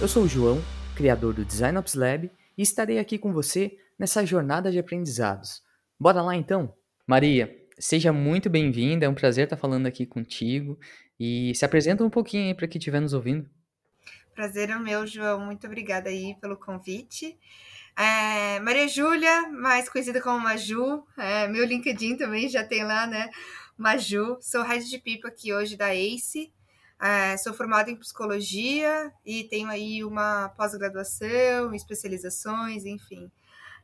[0.00, 0.62] Eu sou o João,
[0.96, 5.62] criador do Design Ops Lab, e estarei aqui com você nessa jornada de aprendizados.
[6.00, 6.74] Bora lá então?
[7.06, 10.78] Maria, seja muito bem-vinda, é um prazer estar falando aqui contigo.
[11.18, 13.46] E se apresenta um pouquinho aí para quem estiver nos ouvindo.
[14.34, 15.44] Prazer é meu, João.
[15.44, 17.38] Muito obrigada aí pelo convite.
[17.94, 23.28] É, Maria Júlia, mais conhecida como Maju, é, meu LinkedIn também já tem lá, né?
[23.76, 26.50] Maju, sou head de pipa aqui hoje da ACE.
[27.00, 33.30] É, sou formada em psicologia e tenho aí uma pós-graduação, especializações, enfim.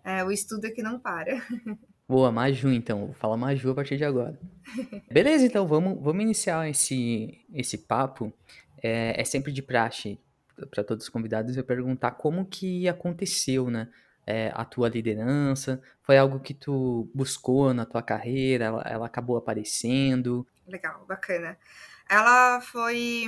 [0.05, 1.43] É, o estudo é que não para.
[2.07, 3.07] Boa, Maju então.
[3.07, 4.39] Vou falar Maju a partir de agora.
[5.11, 8.33] Beleza, então vamos, vamos iniciar esse, esse papo.
[8.83, 10.19] É, é sempre de praxe
[10.71, 13.89] para todos os convidados eu perguntar como que aconteceu, né?
[14.27, 15.81] É, a tua liderança?
[16.03, 18.67] Foi algo que tu buscou na tua carreira?
[18.67, 20.47] Ela, ela acabou aparecendo?
[20.67, 21.57] Legal, bacana
[22.09, 23.27] ela foi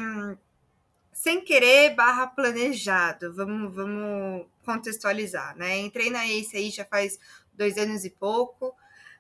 [1.13, 3.35] sem querer barra planejado.
[3.35, 5.79] Vamos, vamos contextualizar, né?
[5.79, 7.19] Entrei na ACE aí já faz
[7.53, 8.75] dois anos e pouco.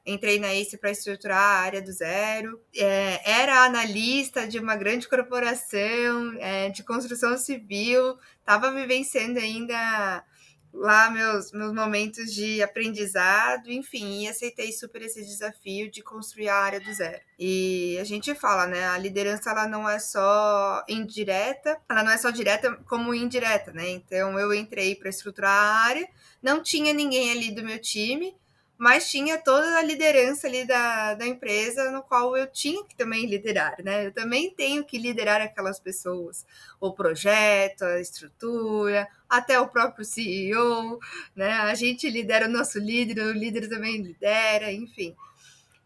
[0.06, 2.60] Entrei na ACE para estruturar a área do zero.
[2.74, 8.16] É, era analista de uma grande corporação é, de construção civil.
[8.40, 10.24] Estava vivenciando ainda
[10.72, 16.56] lá meus, meus momentos de aprendizado, enfim, e aceitei super esse desafio de construir a
[16.56, 17.20] área do zero.
[17.38, 22.18] E a gente fala, né, a liderança ela não é só indireta, ela não é
[22.18, 23.88] só direta como indireta, né?
[23.90, 26.08] Então eu entrei para estruturar a área,
[26.42, 28.36] não tinha ninguém ali do meu time,
[28.78, 33.26] mas tinha toda a liderança ali da, da empresa, no qual eu tinha que também
[33.26, 34.06] liderar, né?
[34.06, 36.46] Eu também tenho que liderar aquelas pessoas,
[36.80, 41.00] o projeto, a estrutura, até o próprio CEO,
[41.34, 41.54] né?
[41.54, 45.16] A gente lidera o nosso líder, o líder também lidera, enfim.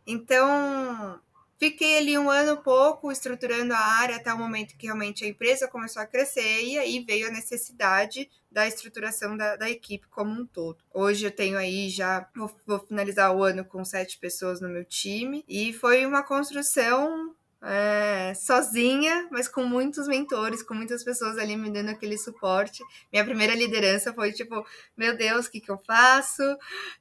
[0.06, 1.18] Então,
[1.62, 5.68] Fiquei ali um ano pouco estruturando a área até o momento que realmente a empresa
[5.68, 10.44] começou a crescer e aí veio a necessidade da estruturação da, da equipe como um
[10.44, 10.78] todo.
[10.92, 14.84] Hoje eu tenho aí já, vou, vou finalizar o ano com sete pessoas no meu
[14.84, 21.56] time e foi uma construção é, sozinha, mas com muitos mentores, com muitas pessoas ali
[21.56, 22.82] me dando aquele suporte.
[23.12, 24.64] Minha primeira liderança foi tipo,
[24.96, 26.42] meu Deus, o que, que eu faço?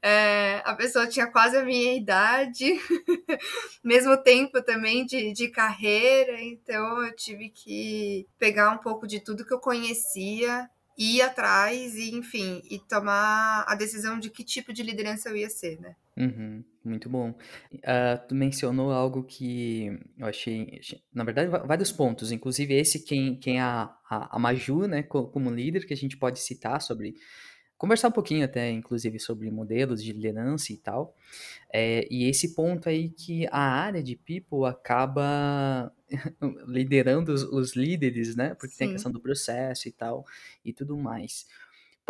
[0.01, 2.65] É, a pessoa tinha quase a minha idade,
[3.83, 9.45] mesmo tempo também de, de carreira, então eu tive que pegar um pouco de tudo
[9.45, 14.83] que eu conhecia ir atrás e, enfim, e tomar a decisão de que tipo de
[14.83, 15.95] liderança eu ia ser, né?
[16.17, 17.31] Uhum, muito bom.
[17.73, 19.87] Uh, tu mencionou algo que
[20.17, 20.79] eu achei,
[21.13, 25.49] na verdade, vários pontos, inclusive esse quem, quem é a, a, a Maju, né, como
[25.49, 27.15] líder, que a gente pode citar sobre
[27.81, 31.15] conversar um pouquinho até, inclusive, sobre modelos de liderança e tal.
[31.73, 35.91] É, e esse ponto aí que a área de people acaba
[36.67, 38.53] liderando os, os, líderes, né?
[38.53, 38.77] Porque Sim.
[38.77, 40.23] tem a questão do processo e tal,
[40.63, 41.47] e tudo mais.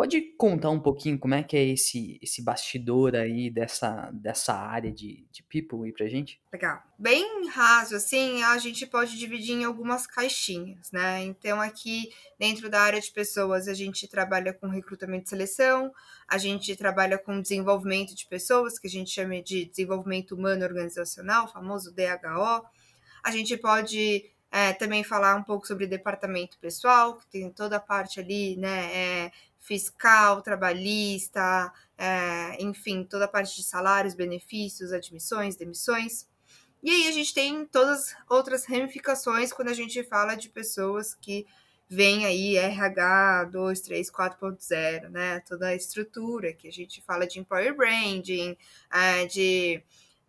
[0.02, 4.90] Pode contar um pouquinho como é que é esse, esse bastidor aí dessa, dessa área
[4.90, 6.40] de, de people aí pra gente?
[6.52, 6.82] Legal.
[6.98, 11.22] Bem raso, assim, a gente pode dividir em algumas caixinhas, né?
[11.22, 15.92] Então, aqui dentro da área de pessoas, a gente trabalha com recrutamento e seleção,
[16.26, 21.46] a gente trabalha com desenvolvimento de pessoas, que a gente chama de desenvolvimento humano organizacional,
[21.46, 22.66] famoso DHO.
[23.22, 27.80] A gente pode é, também falar um pouco sobre departamento pessoal, que tem toda a
[27.80, 28.92] parte ali, né?
[28.92, 29.32] É,
[29.72, 36.28] fiscal, trabalhista, é, enfim, toda a parte de salários, benefícios, admissões, demissões.
[36.82, 41.14] E aí a gente tem todas as outras ramificações quando a gente fala de pessoas
[41.14, 41.46] que
[41.88, 45.40] vêm aí RH 2, 3, 4.0, né?
[45.40, 48.54] Toda a estrutura que a gente fala de employer branding,
[48.92, 49.82] é, de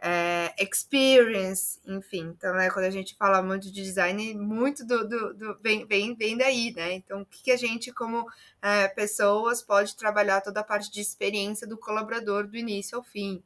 [0.06, 2.34] é, experience, enfim.
[2.38, 6.14] Então, né, quando a gente fala muito de design, muito do, do, do vem, vem,
[6.14, 6.91] vem daí, né?
[6.91, 8.30] Então, o que, que a gente, como
[8.62, 13.41] é, pessoas, pode trabalhar toda a parte de experiência do colaborador do início ao fim,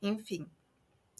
[0.00, 0.48] enfim.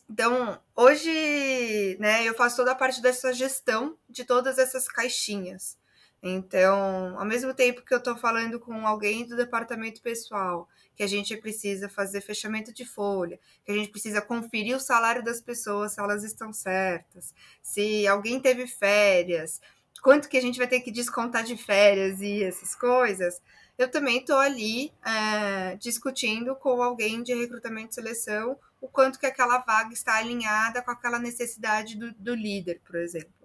[0.09, 5.77] Então, hoje, né, eu faço toda a parte dessa gestão de todas essas caixinhas.
[6.23, 11.07] Então, ao mesmo tempo que eu estou falando com alguém do departamento pessoal, que a
[11.07, 15.93] gente precisa fazer fechamento de folha, que a gente precisa conferir o salário das pessoas,
[15.93, 19.61] se elas estão certas, se alguém teve férias,
[20.03, 23.41] quanto que a gente vai ter que descontar de férias e essas coisas,
[23.77, 29.27] eu também estou ali é, discutindo com alguém de recrutamento e seleção o quanto que
[29.27, 33.36] aquela vaga está alinhada com aquela necessidade do, do líder, por exemplo.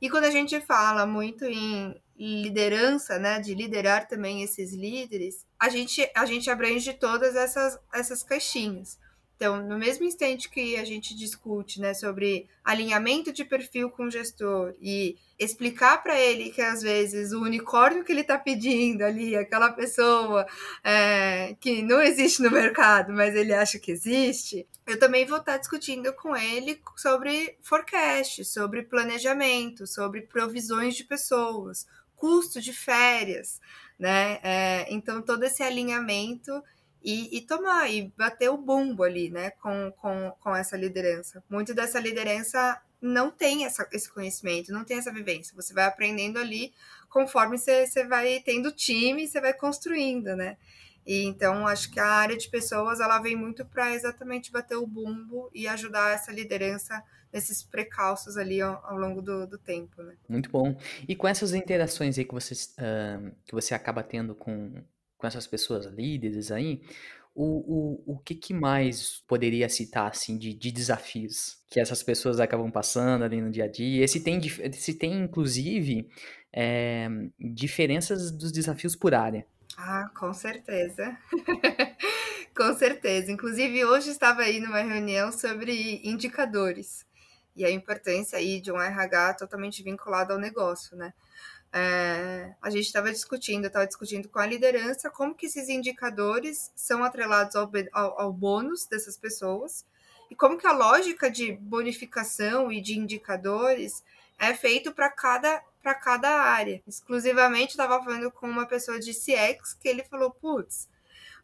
[0.00, 5.68] E quando a gente fala muito em liderança, né, de liderar também esses líderes, a
[5.68, 8.98] gente, a gente abrange todas essas, essas caixinhas.
[9.38, 14.10] Então, no mesmo instante que a gente discute né, sobre alinhamento de perfil com o
[14.10, 19.36] gestor e explicar para ele que às vezes o unicórnio que ele está pedindo ali,
[19.36, 20.44] aquela pessoa
[20.82, 25.52] é, que não existe no mercado, mas ele acha que existe, eu também vou estar
[25.52, 31.86] tá discutindo com ele sobre forecast, sobre planejamento, sobre provisões de pessoas,
[32.16, 33.60] custo de férias,
[33.96, 34.40] né?
[34.42, 36.60] É, então, todo esse alinhamento
[37.02, 41.42] e, e, tomar e bater o bumbo ali, né, com, com, com essa liderança.
[41.48, 45.54] Muito dessa liderança não tem essa, esse conhecimento, não tem essa vivência.
[45.54, 46.72] Você vai aprendendo ali
[47.08, 50.56] conforme você, você vai tendo time, você vai construindo, né?
[51.06, 54.86] E então acho que a área de pessoas ela vem muito para exatamente bater o
[54.86, 57.02] bumbo e ajudar essa liderança
[57.32, 60.14] nesses precalços ali ao, ao longo do, do, tempo, né?
[60.28, 60.76] Muito bom.
[61.08, 64.82] E com essas interações aí que você, uh, que você acaba tendo com,
[65.18, 66.80] com essas pessoas líderes aí,
[67.34, 72.40] o, o, o que, que mais poderia citar assim de, de desafios que essas pessoas
[72.40, 74.08] acabam passando ali no dia a dia?
[74.08, 74.40] Se tem,
[74.72, 76.08] se tem inclusive,
[76.52, 79.46] é, diferenças dos desafios por área.
[79.76, 81.16] Ah, com certeza.
[82.56, 83.30] com certeza.
[83.30, 87.06] Inclusive, hoje estava aí numa reunião sobre indicadores
[87.54, 91.12] e a importância aí de um RH totalmente vinculado ao negócio, né?
[91.72, 97.04] É, a gente estava discutindo, estava discutindo com a liderança como que esses indicadores são
[97.04, 99.84] atrelados ao, ao, ao bônus dessas pessoas
[100.30, 104.02] e como que a lógica de bonificação e de indicadores
[104.38, 106.82] é feito para cada para cada área.
[106.86, 110.88] Exclusivamente estava falando com uma pessoa de CX que ele falou, putz,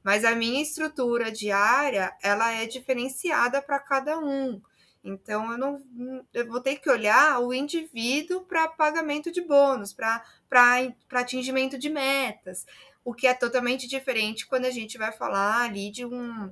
[0.03, 4.61] mas a minha estrutura diária ela é diferenciada para cada um.
[5.05, 5.83] Então, eu não
[6.33, 10.25] eu vou ter que olhar o indivíduo para pagamento de bônus, para
[11.13, 12.65] atingimento de metas,
[13.05, 16.51] o que é totalmente diferente quando a gente vai falar ali de um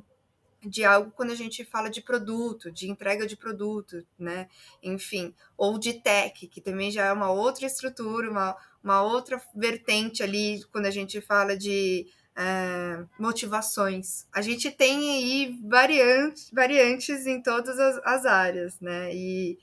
[0.64, 4.48] de algo quando a gente fala de produto, de entrega de produto, né?
[4.82, 10.22] Enfim, ou de tech, que também já é uma outra estrutura, uma, uma outra vertente
[10.22, 12.06] ali quando a gente fala de
[12.36, 14.26] é, motivações.
[14.32, 19.14] A gente tem aí variantes, variantes em todas as, as, áreas, né?
[19.14, 19.58] E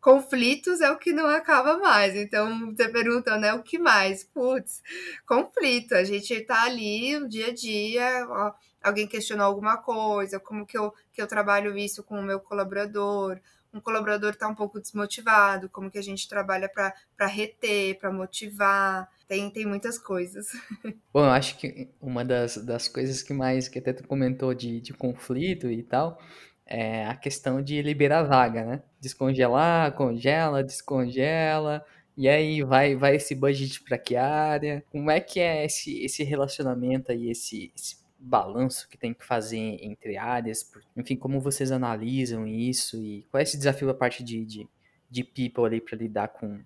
[0.00, 2.14] conflitos é o que não acaba mais.
[2.14, 3.52] Então, você pergunta, né?
[3.54, 4.24] O que mais?
[4.24, 4.82] Putz,
[5.26, 5.94] conflito.
[5.94, 10.76] A gente tá ali no dia a dia, ó, alguém questionou alguma coisa, como que
[10.76, 13.40] eu, que eu trabalho isso com o meu colaborador,
[13.74, 19.10] um colaborador está um pouco desmotivado, como que a gente trabalha para reter, para motivar.
[19.26, 20.46] Tem, tem muitas coisas.
[21.12, 24.80] Bom, eu acho que uma das, das coisas que mais, que até tu comentou de,
[24.80, 26.20] de conflito e tal,
[26.66, 28.82] é a questão de liberar vaga, né?
[29.00, 31.84] Descongelar, congela, descongela,
[32.16, 34.84] e aí vai, vai esse budget para que área?
[34.90, 39.58] Como é que é esse, esse relacionamento aí, esse, esse balanço que tem que fazer
[39.58, 40.70] entre áreas?
[40.96, 44.68] Enfim, como vocês analisam isso e qual é esse desafio a parte de, de,
[45.10, 46.60] de people ali para lidar com,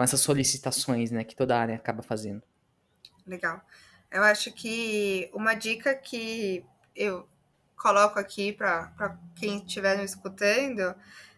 [0.00, 2.42] com essas solicitações né, que toda área acaba fazendo?
[3.26, 3.60] Legal.
[4.10, 6.64] Eu acho que uma dica que
[6.96, 7.28] eu
[7.76, 10.94] coloco aqui para quem estiver nos escutando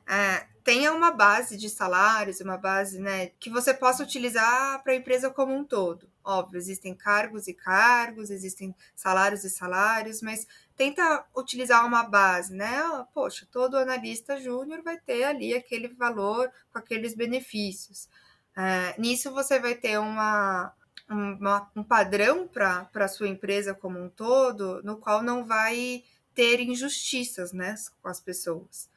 [0.06, 4.96] é, tenha uma base de salários, uma base né, que você possa utilizar para a
[4.96, 6.08] empresa como um todo.
[6.22, 12.80] Óbvio, existem cargos e cargos, existem salários e salários, mas tenta utilizar uma base, né?
[13.12, 18.08] Poxa, todo analista júnior vai ter ali aquele valor com aqueles benefícios.
[18.56, 20.72] É, nisso você vai ter uma,
[21.08, 26.04] uma um padrão para a sua empresa como um todo, no qual não vai
[26.34, 28.90] ter injustiças né, com as pessoas.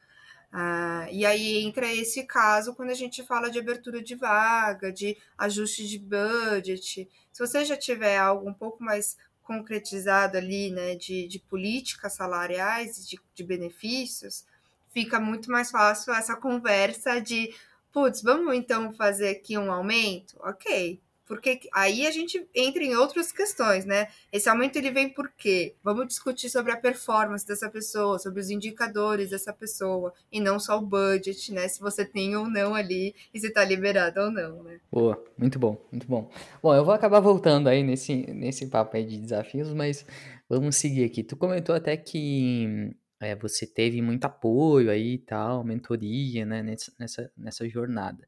[0.52, 5.16] Ah, e aí entra esse caso quando a gente fala de abertura de vaga, de
[5.36, 7.08] ajuste de budget.
[7.32, 13.06] Se você já tiver algo um pouco mais concretizado ali, né, de, de políticas salariais
[13.06, 14.44] de, de benefícios,
[14.92, 17.54] fica muito mais fácil essa conversa de,
[17.96, 20.36] putz, vamos então fazer aqui um aumento?
[20.40, 24.08] Ok, porque aí a gente entra em outras questões, né?
[24.30, 25.74] Esse aumento ele vem por quê?
[25.82, 30.76] Vamos discutir sobre a performance dessa pessoa, sobre os indicadores dessa pessoa, e não só
[30.76, 31.66] o budget, né?
[31.68, 34.78] Se você tem ou não ali e se está liberado ou não, né?
[34.92, 36.30] Boa, muito bom, muito bom.
[36.62, 40.04] Bom, eu vou acabar voltando aí nesse, nesse papo aí de desafios, mas
[40.46, 41.24] vamos seguir aqui.
[41.24, 47.32] Tu comentou até que é, você teve muito apoio aí e tal, mentoria, né, nessa,
[47.36, 48.26] nessa, jornada.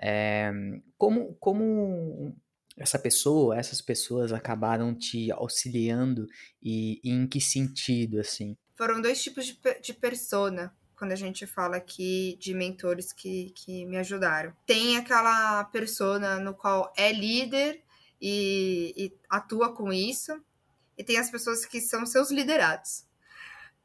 [0.00, 0.50] É,
[0.96, 2.34] como, como
[2.76, 6.26] essa pessoa, essas pessoas acabaram te auxiliando
[6.62, 8.56] e, e em que sentido, assim?
[8.74, 13.84] Foram dois tipos de, de persona quando a gente fala aqui de mentores que, que
[13.86, 14.54] me ajudaram.
[14.64, 17.82] Tem aquela persona no qual é líder
[18.20, 20.40] e, e atua com isso,
[20.96, 23.04] e tem as pessoas que são seus liderados.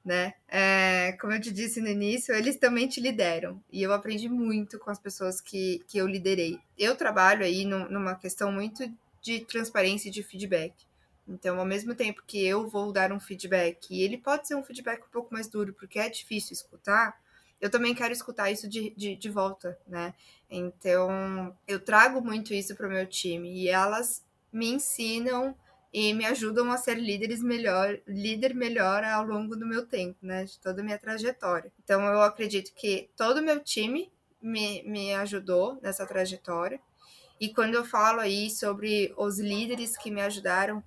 [0.07, 0.35] Né?
[0.47, 3.61] É, como eu te disse no início, eles também te lideram.
[3.69, 6.57] E eu aprendi muito com as pessoas que, que eu liderei.
[6.77, 8.89] Eu trabalho aí numa questão muito
[9.21, 10.73] de transparência e de feedback.
[11.27, 14.63] Então, ao mesmo tempo que eu vou dar um feedback, e ele pode ser um
[14.63, 17.19] feedback um pouco mais duro, porque é difícil escutar,
[17.59, 20.13] eu também quero escutar isso de, de, de volta, né?
[20.49, 24.23] Então, eu trago muito isso para o meu time e elas
[24.53, 25.53] me ensinam
[25.93, 30.45] e me ajudam a ser líderes melhor, líder melhor ao longo do meu tempo, né?
[30.45, 31.71] De toda a minha trajetória.
[31.83, 36.79] Então, eu acredito que todo o meu time me, me ajudou nessa trajetória.
[37.39, 40.83] E quando eu falo aí sobre os líderes que me ajudaram,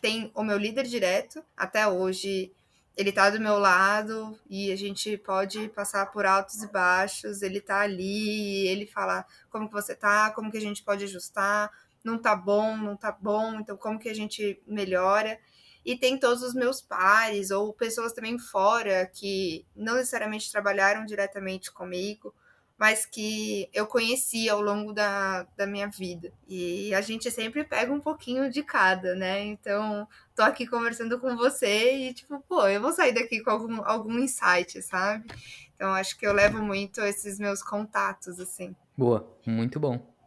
[0.00, 2.52] tem o meu líder direto, até hoje
[2.96, 7.60] ele tá do meu lado e a gente pode passar por altos e baixos, ele
[7.60, 11.70] tá ali, ele fala como que você tá, como que a gente pode ajustar,
[12.04, 15.38] não tá bom, não tá bom, então como que a gente melhora.
[15.84, 21.72] E tem todos os meus pares ou pessoas também fora que não necessariamente trabalharam diretamente
[21.72, 22.34] comigo,
[22.80, 26.32] mas que eu conheci ao longo da, da minha vida.
[26.48, 29.40] E a gente sempre pega um pouquinho de cada, né?
[29.44, 33.84] Então, tô aqui conversando com você e, tipo, pô, eu vou sair daqui com algum,
[33.84, 35.26] algum insight, sabe?
[35.74, 38.74] Então, acho que eu levo muito esses meus contatos, assim.
[38.96, 40.19] Boa, muito bom.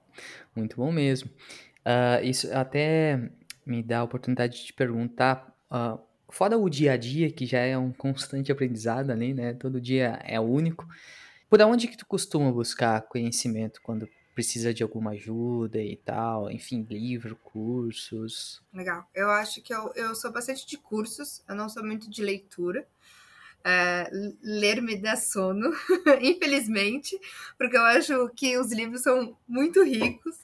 [0.56, 1.30] Muito bom mesmo.
[1.86, 3.30] Uh, isso até
[3.66, 7.60] me dá a oportunidade de te perguntar, uh, fora o dia a dia, que já
[7.60, 9.54] é um constante aprendizado ali, né?
[9.54, 10.88] Todo dia é único.
[11.50, 16.50] Por onde que tu costuma buscar conhecimento quando precisa de alguma ajuda e tal?
[16.50, 18.62] Enfim, livro, cursos.
[18.74, 19.08] Legal.
[19.14, 22.88] Eu acho que eu, eu sou bastante de cursos, eu não sou muito de leitura.
[23.66, 24.10] É,
[24.42, 25.72] ler me dá sono,
[26.22, 27.18] infelizmente,
[27.58, 30.36] porque eu acho que os livros são muito ricos,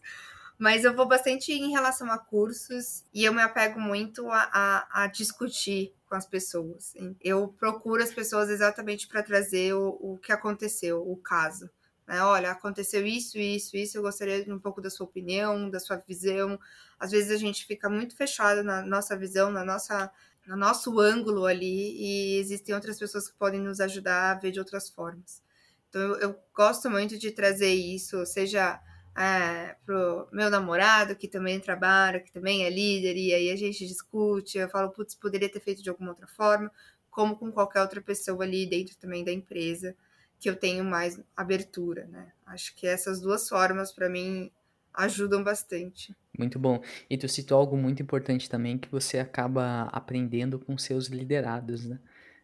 [0.58, 5.04] mas eu vou bastante em relação a cursos e eu me apego muito a, a,
[5.04, 6.94] a discutir com as pessoas.
[7.22, 11.70] Eu procuro as pessoas exatamente para trazer o, o que aconteceu, o caso.
[12.10, 12.24] Né?
[12.24, 13.98] Olha, aconteceu isso, isso, isso.
[13.98, 16.60] Eu gostaria de um pouco da sua opinião, da sua visão.
[17.00, 20.12] Às vezes a gente fica muito fechado na nossa visão, na nossa,
[20.50, 24.58] no nosso ângulo ali, e existem outras pessoas que podem nos ajudar a ver de
[24.58, 25.44] outras formas.
[25.88, 28.82] Então eu, eu gosto muito de trazer isso, seja
[29.15, 33.86] é, pro meu namorado, que também trabalha, que também é líder, e aí a gente
[33.86, 36.72] discute, eu falo, putz, poderia ter feito de alguma outra forma,
[37.12, 39.96] como com qualquer outra pessoa ali dentro também da empresa,
[40.39, 42.32] que eu tenho mais abertura, né?
[42.48, 44.51] Acho que essas duas formas, para mim,
[44.93, 46.15] ajudam bastante.
[46.38, 46.81] Muito bom.
[47.10, 52.00] E tu citou algo muito importante também, que você acaba aprendendo com seus liderados, né?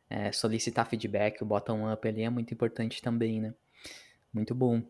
[0.09, 3.53] É, solicitar feedback, o bottom-up ali é muito importante também, né?
[4.35, 4.83] Muito bom.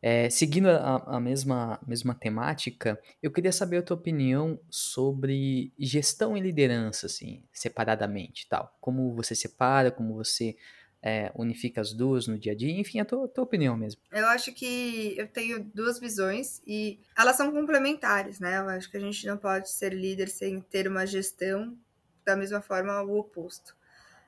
[0.00, 6.36] É, seguindo a, a, mesma, mesma temática, eu queria saber a tua opinião sobre gestão
[6.36, 8.72] e liderança, assim, separadamente tal.
[8.80, 10.56] Como você separa, como você
[11.02, 14.00] é, unifica as duas no dia a dia, enfim, a tua, tua opinião mesmo.
[14.12, 18.58] Eu acho que eu tenho duas visões e elas são complementares, né?
[18.58, 21.76] Eu acho que a gente não pode ser líder sem ter uma gestão
[22.24, 23.74] da mesma forma o oposto.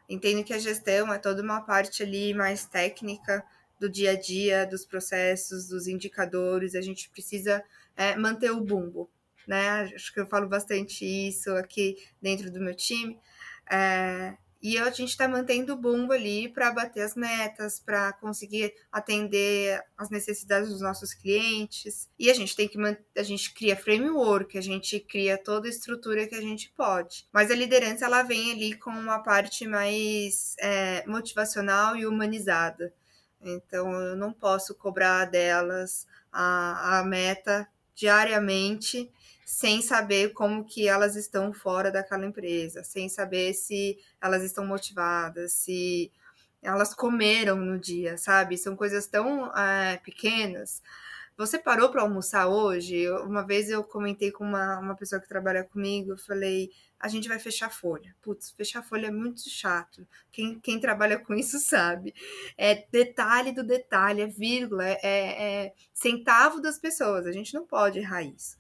[0.09, 3.45] Entendo que a gestão é toda uma parte ali mais técnica,
[3.79, 7.63] do dia a dia, dos processos, dos indicadores, a gente precisa
[7.97, 9.11] é, manter o bumbo,
[9.47, 9.83] né?
[9.95, 13.19] Acho que eu falo bastante isso aqui dentro do meu time.
[13.71, 18.73] É, e a gente está mantendo o bumbo ali para bater as metas, para conseguir
[18.91, 22.09] atender as necessidades dos nossos clientes.
[22.19, 22.79] E a gente tem que
[23.15, 27.29] a gente cria framework, a gente cria toda a estrutura que a gente pode.
[27.31, 32.91] Mas a liderança ela vem ali com uma parte mais é, motivacional e humanizada.
[33.43, 39.13] Então, eu não posso cobrar delas a, a meta diariamente
[39.45, 45.53] sem saber como que elas estão fora daquela empresa, sem saber se elas estão motivadas,
[45.53, 46.11] se
[46.63, 48.57] elas comeram no dia, sabe?
[48.57, 50.83] São coisas tão é, pequenas.
[51.37, 53.09] Você parou para almoçar hoje?
[53.11, 57.29] Uma vez eu comentei com uma, uma pessoa que trabalha comigo, eu falei, a gente
[57.29, 58.15] vai fechar folha.
[58.23, 60.07] Putz, fechar folha é muito chato.
[60.33, 62.15] Quem, quem trabalha com isso sabe.
[62.57, 67.27] É detalhe do detalhe, é vírgula, é, é centavo das pessoas.
[67.27, 68.57] A gente não pode errar isso.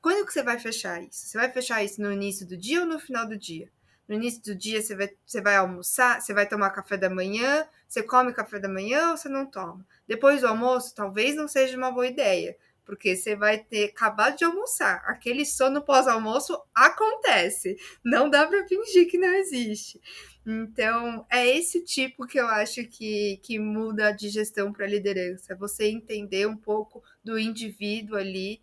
[0.00, 1.26] Quando que você vai fechar isso?
[1.26, 3.70] Você vai fechar isso no início do dia ou no final do dia?
[4.08, 7.66] No início do dia você vai, você vai almoçar, você vai tomar café da manhã,
[7.88, 9.84] você come café da manhã ou você não toma?
[10.06, 14.44] Depois do almoço, talvez não seja uma boa ideia, porque você vai ter acabado de
[14.44, 15.02] almoçar.
[15.06, 17.76] Aquele sono pós-almoço acontece.
[18.04, 20.00] Não dá para fingir que não existe.
[20.46, 25.56] Então, é esse tipo que eu acho que, que muda a digestão para a liderança.
[25.56, 28.60] Você entender um pouco do indivíduo ali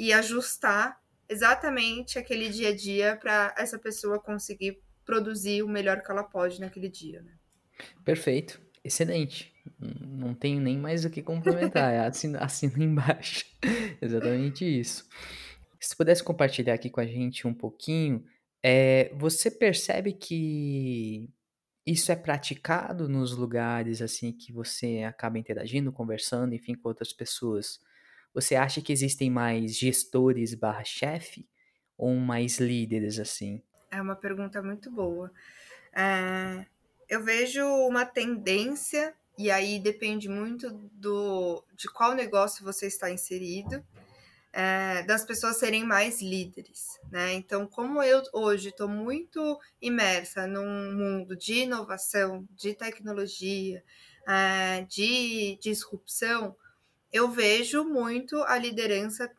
[0.00, 6.10] e ajustar exatamente aquele dia a dia para essa pessoa conseguir produzir o melhor que
[6.10, 7.20] ela pode naquele dia.
[7.20, 7.32] Né?
[8.02, 9.52] Perfeito, excelente.
[9.78, 13.44] Não tenho nem mais o que complementar, é assina, assina embaixo.
[14.00, 15.06] Exatamente isso.
[15.78, 18.24] Se pudesse compartilhar aqui com a gente um pouquinho,
[18.62, 21.28] é, você percebe que
[21.86, 27.80] isso é praticado nos lugares assim que você acaba interagindo, conversando, enfim, com outras pessoas?
[28.32, 31.48] Você acha que existem mais gestores barra chefe
[31.96, 33.62] ou mais líderes assim?
[33.90, 35.32] É uma pergunta muito boa.
[35.92, 36.64] É,
[37.08, 43.84] eu vejo uma tendência, e aí depende muito do, de qual negócio você está inserido,
[44.52, 47.32] é, das pessoas serem mais líderes, né?
[47.34, 53.82] Então, como eu hoje estou muito imersa num mundo de inovação, de tecnologia,
[54.26, 56.56] é, de disrupção,
[57.12, 59.30] eu vejo muito a liderança,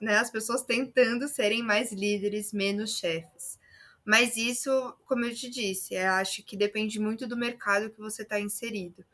[0.00, 3.58] né, as pessoas tentando serem mais líderes, menos chefes.
[4.04, 8.22] Mas isso, como eu te disse, eu acho que depende muito do mercado que você
[8.22, 9.04] está inserido.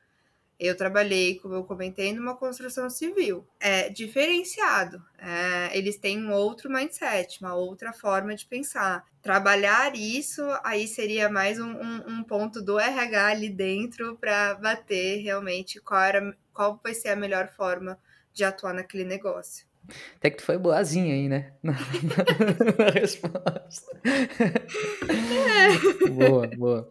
[0.59, 3.45] Eu trabalhei, como eu comentei, numa construção civil.
[3.59, 5.03] É diferenciado.
[5.19, 9.05] É, eles têm um outro mindset, uma outra forma de pensar.
[9.21, 15.23] Trabalhar isso aí seria mais um, um, um ponto do RH ali dentro para bater
[15.23, 17.99] realmente qual, era, qual vai ser a melhor forma
[18.33, 19.67] de atuar naquele negócio.
[20.17, 21.53] Até que tu foi boazinha aí, né?
[21.63, 24.01] Na, na, na resposta.
[24.03, 26.09] É.
[26.15, 26.89] Boa, boa.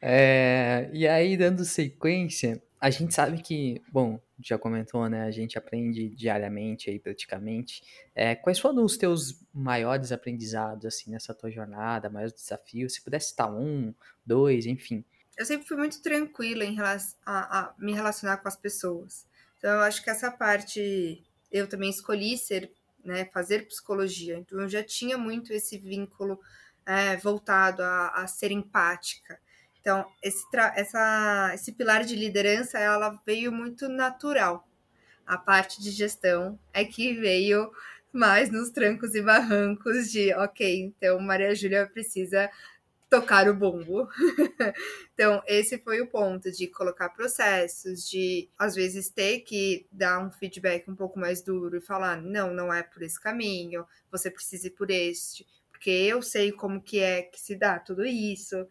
[0.00, 5.22] É, e aí, dando sequência, a gente sabe que, bom, já comentou, né?
[5.22, 7.82] A gente aprende diariamente aí, praticamente.
[8.14, 12.94] É, quais foram os teus maiores aprendizados, assim, nessa tua jornada, maiores desafios?
[12.94, 13.94] Se pudesse citar um,
[14.26, 15.04] dois, enfim.
[15.36, 19.26] Eu sempre fui muito tranquila em relação a, me relacionar com as pessoas.
[19.58, 22.70] Então, eu acho que essa parte, eu também escolhi ser,
[23.04, 24.36] né, fazer psicologia.
[24.36, 26.40] Então, eu já tinha muito esse vínculo
[26.86, 29.38] é, voltado a, a ser empática.
[29.80, 30.44] Então, esse,
[30.76, 34.66] essa, esse pilar de liderança, ela veio muito natural.
[35.26, 37.70] A parte de gestão é que veio
[38.14, 42.48] mais nos trancos e barrancos de, ok, então Maria Júlia precisa
[43.14, 44.08] tocar o bombo.
[45.14, 50.30] então, esse foi o ponto de colocar processos, de às vezes ter que dar um
[50.32, 54.66] feedback um pouco mais duro e falar, não, não é por esse caminho, você precisa
[54.66, 58.66] ir por este, porque eu sei como que é que se dá tudo isso.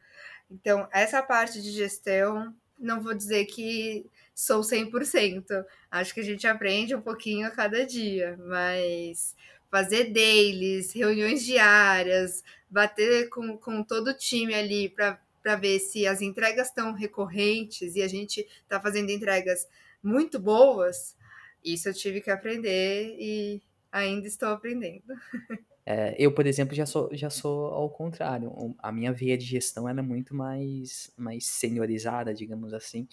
[0.52, 5.66] Então, essa parte de gestão, não vou dizer que sou 100%.
[5.90, 9.36] Acho que a gente aprende um pouquinho a cada dia, mas
[9.74, 16.22] fazer dailies, reuniões diárias, bater com, com todo o time ali para ver se as
[16.22, 19.68] entregas estão recorrentes e a gente está fazendo entregas
[20.04, 21.18] muito boas,
[21.66, 25.02] isso eu tive que aprender e ainda estou aprendendo.
[25.86, 28.74] É, eu, por exemplo, já sou, já sou ao contrário.
[28.80, 33.06] A minha veia de gestão é muito mais, mais seniorizada, digamos assim.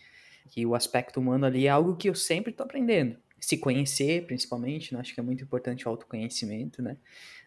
[0.48, 3.18] Que o aspecto humano ali é algo que eu sempre estou aprendendo.
[3.40, 5.00] Se conhecer, principalmente, né?
[5.00, 6.96] acho que é muito importante o autoconhecimento, né?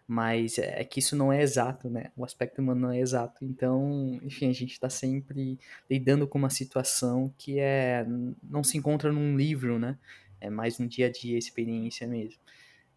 [0.07, 2.11] Mas é, é que isso não é exato, né?
[2.17, 3.45] O aspecto humano não é exato.
[3.45, 5.57] Então, enfim, a gente está sempre
[5.89, 8.05] lidando com uma situação que é
[8.43, 9.97] não se encontra num livro, né?
[10.41, 12.39] É mais no dia a dia, experiência mesmo.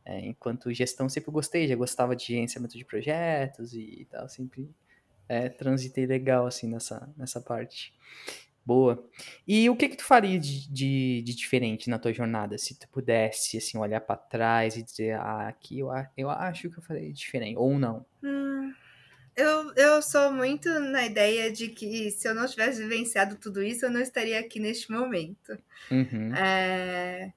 [0.05, 4.71] É, enquanto gestão sempre gostei, já gostava de gerenciamento de projetos e, tal, sempre
[5.29, 7.93] é, transitei legal assim nessa, nessa parte.
[8.67, 9.09] Boa.
[9.47, 12.59] E o que que tu faria de, de, de diferente na tua jornada?
[12.59, 16.77] Se tu pudesse, assim, olhar para trás e dizer, ah, aqui eu, eu acho que
[16.77, 18.05] eu faria diferente, ou não?
[18.25, 18.75] Hum,
[19.37, 23.87] eu, eu sou muito na ideia de que se eu não tivesse vivenciado tudo isso,
[23.87, 25.57] eu não estaria aqui neste momento.
[25.89, 26.35] Uhum.
[26.35, 27.33] É,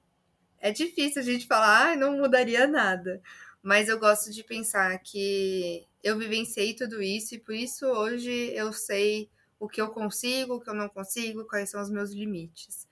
[0.58, 3.22] é difícil a gente falar, ah, não mudaria nada.
[3.62, 8.72] Mas eu gosto de pensar que eu vivenciei tudo isso e por isso hoje eu
[8.72, 12.88] sei o que eu consigo, o que eu não consigo, quais são os meus limites.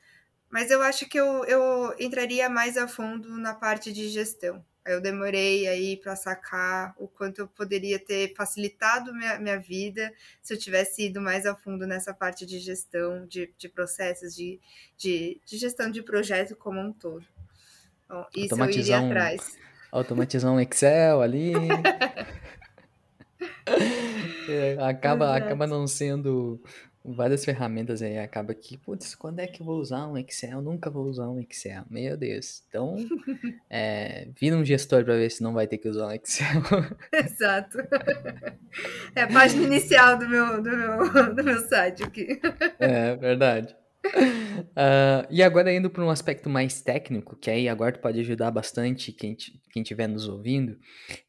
[0.50, 4.62] Mas eu acho que eu, eu entraria mais a fundo na parte de gestão.
[4.85, 10.54] Eu demorei aí para sacar o quanto eu poderia ter facilitado minha, minha vida se
[10.54, 14.59] eu tivesse ido mais a fundo nessa parte de gestão, de, de processos, de,
[14.96, 17.26] de, de gestão de projeto como um todo.
[18.09, 19.59] Bom, isso eu iria atrás.
[19.92, 21.52] Um, automatizar um Excel ali.
[24.52, 26.61] é, acaba, acaba não sendo
[27.04, 28.18] várias ferramentas aí.
[28.18, 30.58] Acaba que, putz, quando é que eu vou usar um Excel?
[30.58, 31.84] Eu nunca vou usar um Excel.
[31.90, 32.62] Meu Deus.
[32.68, 32.96] Então,
[33.70, 36.62] é, vira um gestor para ver se não vai ter que usar um Excel.
[37.12, 37.78] Exato.
[39.14, 42.40] É a página inicial do meu, do meu, do meu site aqui.
[42.78, 43.74] É, verdade.
[44.04, 49.12] Uh, e agora indo para um aspecto mais técnico, que aí agora pode ajudar bastante
[49.12, 49.37] quem
[49.76, 50.78] estiver nos ouvindo,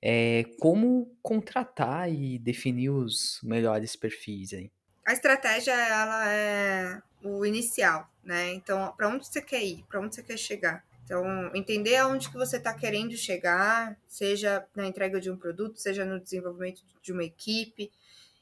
[0.01, 4.71] é como contratar e definir os melhores perfis aí.
[5.05, 8.53] A estratégia ela é o inicial, né?
[8.53, 10.85] Então, para onde você quer ir, para onde você quer chegar.
[11.03, 16.05] Então, entender aonde que você está querendo chegar, seja na entrega de um produto, seja
[16.05, 17.91] no desenvolvimento de uma equipe.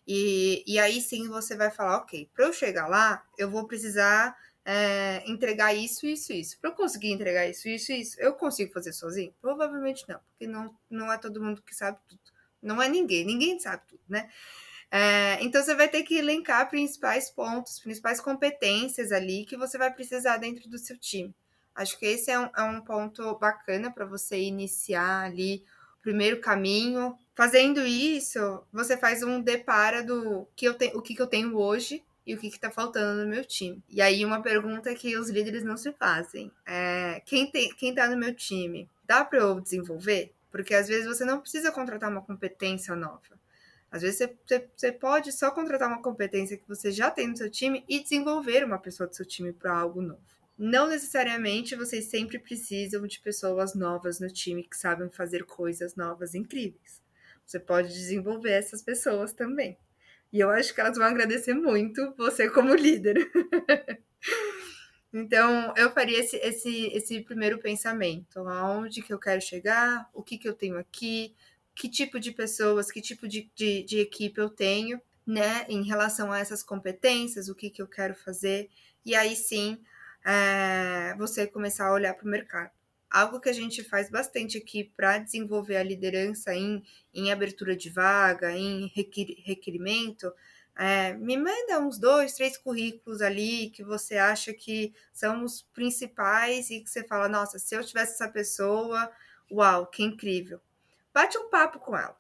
[0.08, 4.36] E, e aí sim você vai falar, ok, para eu chegar lá, eu vou precisar
[4.64, 6.60] é, entregar isso, isso, isso.
[6.60, 9.34] Para eu conseguir entregar isso, isso, isso, eu consigo fazer sozinho?
[9.42, 12.22] Provavelmente não, porque não, não é todo mundo que sabe tudo.
[12.62, 14.30] Não é ninguém, ninguém sabe tudo, né?
[14.90, 19.94] É, então você vai ter que elencar principais pontos, principais competências ali que você vai
[19.94, 21.36] precisar dentro do seu time.
[21.76, 25.64] Acho que esse é um, é um ponto bacana para você iniciar ali
[26.00, 27.18] o primeiro caminho.
[27.38, 31.56] Fazendo isso, você faz um depara do que eu tenho, o que, que eu tenho
[31.56, 33.80] hoje e o que está faltando no meu time.
[33.88, 38.10] E aí, uma pergunta que os líderes não se fazem é: quem, tem, quem tá
[38.10, 40.34] no meu time, dá para eu desenvolver?
[40.50, 43.22] Porque às vezes você não precisa contratar uma competência nova.
[43.92, 47.38] Às vezes você, você, você pode só contratar uma competência que você já tem no
[47.38, 50.26] seu time e desenvolver uma pessoa do seu time para algo novo.
[50.58, 56.34] Não necessariamente vocês sempre precisam de pessoas novas no time que sabem fazer coisas novas
[56.34, 57.06] incríveis.
[57.48, 59.78] Você pode desenvolver essas pessoas também.
[60.34, 63.16] E eu acho que elas vão agradecer muito você como líder.
[65.14, 68.40] então, eu faria esse, esse, esse primeiro pensamento.
[68.40, 70.10] Aonde que eu quero chegar?
[70.14, 71.34] O que, que eu tenho aqui?
[71.74, 75.66] Que tipo de pessoas, que tipo de, de, de equipe eu tenho, né?
[75.70, 78.70] Em relação a essas competências, o que, que eu quero fazer.
[79.06, 79.82] E aí sim,
[80.26, 82.77] é, você começar a olhar para o mercado.
[83.10, 87.90] Algo que a gente faz bastante aqui para desenvolver a liderança em, em abertura de
[87.90, 90.32] vaga, em requerimento,
[90.78, 96.70] é, me manda uns dois, três currículos ali que você acha que são os principais
[96.70, 99.12] e que você fala, nossa, se eu tivesse essa pessoa,
[99.52, 100.62] uau, que incrível.
[101.12, 102.16] Bate um papo com ela,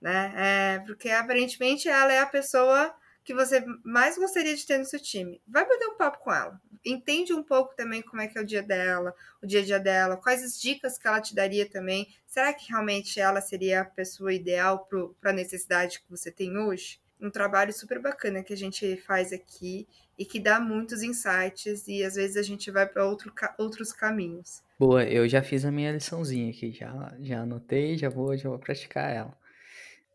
[0.00, 0.32] né?
[0.36, 2.94] É, porque aparentemente ela é a pessoa
[3.28, 5.38] que você mais gostaria de ter no seu time.
[5.46, 6.58] Vai bater um papo com ela.
[6.82, 9.78] Entende um pouco também como é que é o dia dela, o dia a dia
[9.78, 12.08] dela, quais as dicas que ela te daria também.
[12.26, 14.88] Será que realmente ela seria a pessoa ideal
[15.20, 16.98] para a necessidade que você tem hoje?
[17.20, 19.86] Um trabalho super bacana que a gente faz aqui
[20.18, 24.62] e que dá muitos insights e às vezes a gente vai para outro, outros caminhos.
[24.78, 28.58] Boa, eu já fiz a minha liçãozinha aqui, já, já anotei, já vou, já vou
[28.58, 29.36] praticar ela.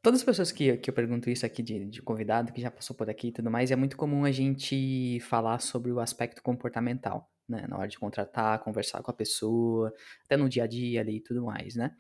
[0.03, 2.93] Todas as pessoas que, que eu pergunto isso aqui de, de convidado, que já passou
[2.93, 7.31] por aqui e tudo mais, é muito comum a gente falar sobre o aspecto comportamental,
[7.47, 7.65] né?
[7.69, 9.93] Na hora de contratar, conversar com a pessoa,
[10.25, 11.95] até no dia a dia ali e tudo mais, né?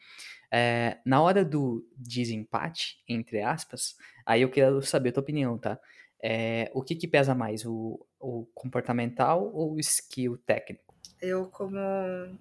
[0.51, 5.79] É, na hora do desempate, entre aspas, aí eu quero saber a tua opinião, tá?
[6.21, 10.92] É, o que, que pesa mais, o, o comportamental ou o skill técnico?
[11.25, 11.79] Eu, como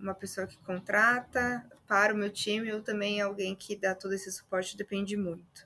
[0.00, 4.30] uma pessoa que contrata para o meu time, eu também alguém que dá todo esse
[4.32, 5.64] suporte, depende muito.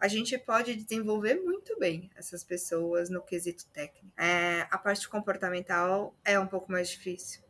[0.00, 4.10] A gente pode desenvolver muito bem essas pessoas no quesito técnico.
[4.16, 7.42] É, a parte comportamental é um pouco mais difícil,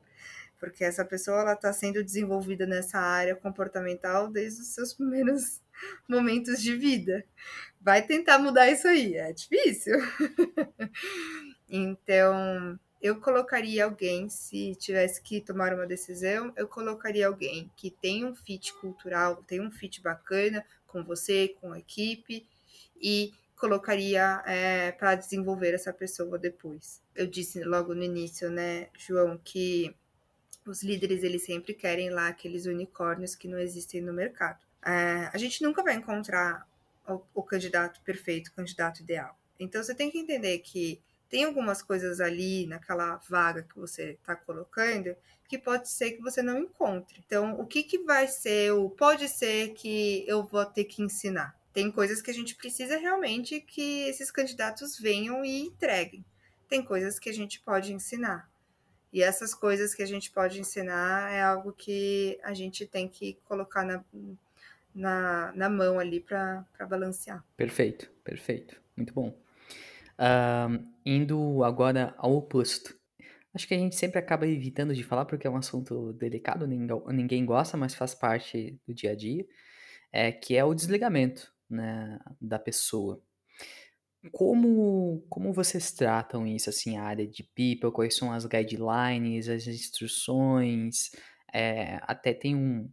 [0.59, 5.63] porque essa pessoa ela está sendo desenvolvida nessa área comportamental desde os seus primeiros
[6.11, 7.25] momentos de vida.
[7.81, 9.95] Vai tentar mudar isso aí, é difícil.
[11.71, 18.25] então, eu colocaria alguém, se tivesse que tomar uma decisão, eu colocaria alguém que tem
[18.25, 22.47] um fit cultural, tem um fit bacana com você, com a equipe,
[23.01, 27.01] e colocaria é, para desenvolver essa pessoa depois.
[27.15, 29.95] Eu disse logo no início, né, João, que
[30.67, 34.59] os líderes eles sempre querem lá aqueles unicórnios que não existem no mercado.
[34.85, 36.67] É, a gente nunca vai encontrar
[37.09, 39.39] o, o candidato perfeito, o candidato ideal.
[39.59, 44.37] Então você tem que entender que tem algumas coisas ali naquela vaga que você está
[44.37, 45.15] colocando
[45.49, 47.23] que pode ser que você não encontre.
[47.25, 51.57] Então, o que, que vai ser o pode ser que eu vou ter que ensinar?
[51.73, 56.25] Tem coisas que a gente precisa realmente que esses candidatos venham e entreguem.
[56.69, 58.51] Tem coisas que a gente pode ensinar.
[59.13, 63.39] E essas coisas que a gente pode ensinar é algo que a gente tem que
[63.45, 64.05] colocar na,
[64.95, 67.45] na, na mão ali para balancear.
[67.57, 68.81] Perfeito, perfeito.
[68.97, 69.46] Muito bom.
[70.19, 72.97] Uh, indo agora ao oposto.
[73.55, 77.47] Acho que a gente sempre acaba evitando de falar porque é um assunto delicado, ninguém,
[77.47, 79.47] gosta, mas faz parte do dia a dia,
[80.13, 83.23] é, que é o desligamento né, da pessoa.
[84.31, 89.67] Como, como vocês tratam isso, assim, a área de people, quais são as guidelines, as
[89.67, 91.11] instruções,
[91.51, 92.91] é, até tem, um,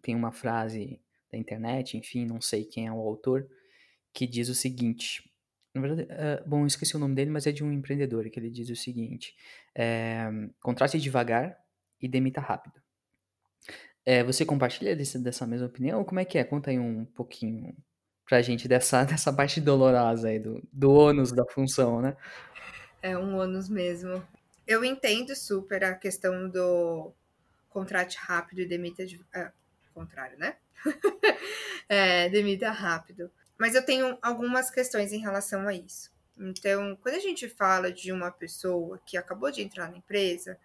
[0.00, 0.98] tem uma frase
[1.30, 3.46] da internet, enfim, não sei quem é o autor,
[4.14, 5.29] que diz o seguinte,
[5.74, 8.38] Na verdade, eh, bom, eu esqueci o nome dele, mas é de um empreendedor que
[8.40, 9.34] ele diz o seguinte:
[9.74, 10.28] eh,
[10.60, 11.56] contrate devagar
[12.00, 12.80] e demita rápido.
[14.04, 16.04] Eh, você compartilha desse, dessa mesma opinião?
[16.04, 16.44] Como é que é?
[16.44, 17.76] Conta aí um pouquinho
[18.26, 22.16] pra gente dessa, dessa parte dolorosa aí, do, do ônus da função, né?
[23.02, 24.22] É um ônus mesmo.
[24.66, 27.12] Eu entendo super a questão do
[27.68, 29.20] contrate rápido e demita de.
[29.34, 29.50] É,
[29.94, 30.56] contrário, né?
[31.88, 33.30] é, demita rápido.
[33.60, 36.10] Mas eu tenho algumas questões em relação a isso.
[36.38, 40.58] Então, quando a gente fala de uma pessoa que acabou de entrar na empresa,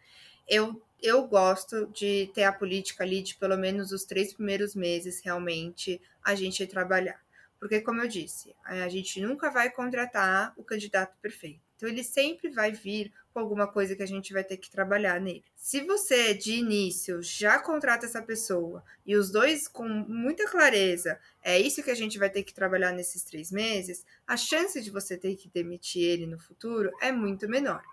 [0.47, 5.21] eu, eu gosto de ter a política ali de pelo menos os três primeiros meses
[5.21, 7.19] realmente a gente trabalhar.
[7.59, 11.64] Porque, como eu disse, a gente nunca vai contratar o candidato perfeito.
[11.75, 15.19] Então, ele sempre vai vir com alguma coisa que a gente vai ter que trabalhar
[15.19, 15.43] nele.
[15.57, 21.59] Se você, de início, já contrata essa pessoa e os dois com muita clareza, é
[21.59, 25.17] isso que a gente vai ter que trabalhar nesses três meses, a chance de você
[25.17, 27.83] ter que demitir ele no futuro é muito menor.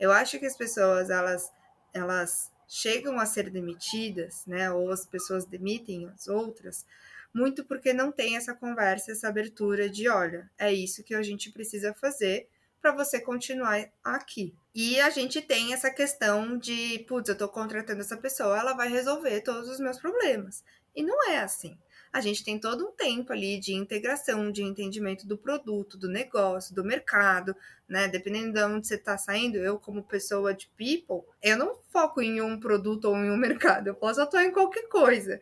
[0.00, 1.52] Eu acho que as pessoas, elas,
[1.92, 6.86] elas chegam a ser demitidas, né, ou as pessoas demitem as outras,
[7.34, 11.52] muito porque não tem essa conversa, essa abertura de, olha, é isso que a gente
[11.52, 12.48] precisa fazer
[12.86, 14.54] para você continuar aqui.
[14.72, 18.88] E a gente tem essa questão de, putz, eu estou contratando essa pessoa, ela vai
[18.88, 20.62] resolver todos os meus problemas.
[20.94, 21.76] E não é assim.
[22.12, 26.72] A gente tem todo um tempo ali de integração, de entendimento do produto, do negócio,
[26.76, 27.56] do mercado,
[27.88, 28.06] né?
[28.06, 32.40] Dependendo de onde você está saindo, eu, como pessoa de people, eu não foco em
[32.40, 35.40] um produto ou em um mercado, eu posso atuar em qualquer coisa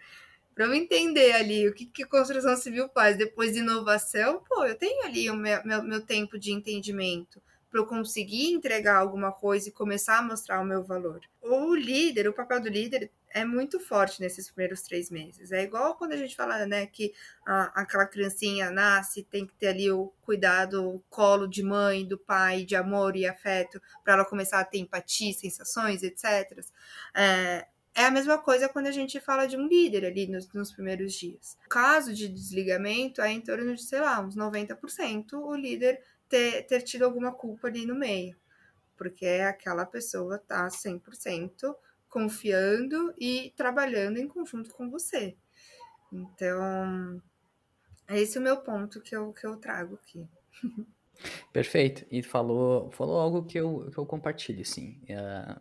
[0.54, 4.76] para eu entender ali o que, que construção civil faz depois de inovação, pô, eu
[4.76, 7.42] tenho ali o meu, meu, meu tempo de entendimento
[7.74, 11.20] para eu conseguir entregar alguma coisa e começar a mostrar o meu valor.
[11.42, 15.50] O líder, o papel do líder é muito forte nesses primeiros três meses.
[15.50, 17.12] É igual quando a gente fala, né, que
[17.44, 22.16] a, aquela criancinha nasce, tem que ter ali o cuidado, o colo de mãe, do
[22.16, 26.64] pai, de amor e afeto, para ela começar a ter empatia, sensações, etc.
[27.12, 30.72] É, é a mesma coisa quando a gente fala de um líder ali nos, nos,
[30.72, 31.56] primeiros dias.
[31.64, 36.62] O caso de desligamento é em torno de, sei lá, uns 90% o líder ter,
[36.66, 38.36] ter tido alguma culpa ali no meio.
[38.96, 41.74] Porque aquela pessoa tá 100%
[42.08, 45.36] confiando e trabalhando em conjunto com você.
[46.12, 47.22] Então,
[48.08, 50.28] é esse o meu ponto que eu, que eu trago aqui.
[51.52, 52.04] Perfeito.
[52.10, 55.00] E falou, falou algo que eu, que eu compartilho, sim.
[55.04, 55.60] Uh,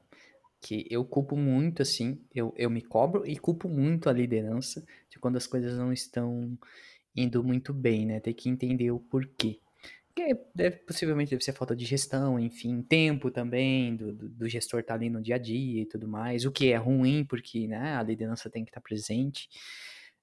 [0.63, 5.19] que eu culpo muito, assim, eu, eu me cobro e culpo muito a liderança de
[5.19, 6.57] quando as coisas não estão
[7.13, 8.21] indo muito bem, né?
[8.21, 9.59] Tem que entender o porquê.
[10.07, 14.79] Porque deve, possivelmente deve ser falta de gestão, enfim, tempo também, do, do, do gestor
[14.79, 17.67] estar tá ali no dia a dia e tudo mais, o que é ruim, porque
[17.67, 19.49] né, a liderança tem que estar tá presente.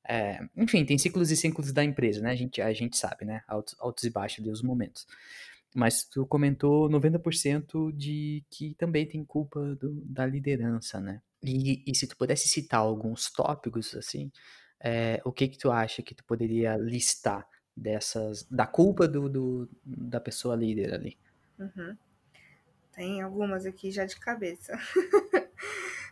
[0.09, 2.31] É, enfim, tem ciclos e ciclos da empresa, né?
[2.31, 3.43] A gente, a gente sabe, né?
[3.47, 5.07] Altos, altos e baixos ali os momentos.
[5.75, 11.23] Mas tu comentou 90% de que também tem culpa do, da liderança, né?
[11.43, 14.31] E, e, se tu pudesse citar alguns tópicos, assim,
[14.81, 19.71] é, o que que tu acha que tu poderia listar dessas, da culpa do, do
[19.85, 21.17] da pessoa líder ali?
[21.59, 21.97] Uhum.
[22.93, 24.79] Tem algumas aqui já de cabeça.